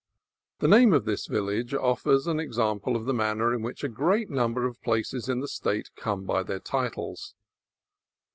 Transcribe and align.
The 0.61 0.67
name 0.67 0.93
of 0.93 1.05
this 1.05 1.27
village 1.27 1.75
offers 1.75 2.25
an 2.25 2.39
example 2.39 2.95
of 2.95 3.05
the 3.05 3.13
manner 3.13 3.53
in 3.53 3.61
which 3.61 3.83
a 3.83 3.87
great 3.87 4.31
number 4.31 4.65
of 4.65 4.81
places 4.81 5.29
in 5.29 5.41
the 5.41 5.47
State 5.47 5.91
came 5.95 6.23
by 6.23 6.41
their 6.41 6.59
titles. 6.59 7.35